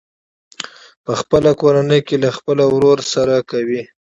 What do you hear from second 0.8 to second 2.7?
په خپله کورنۍ کې له خپل